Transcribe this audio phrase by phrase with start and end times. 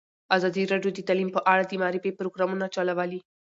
[0.35, 3.19] ازادي راډیو د تعلیم په اړه د معارفې پروګرامونه چلولي.